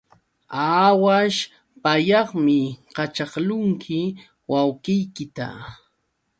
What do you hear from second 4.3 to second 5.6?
wawqiykita.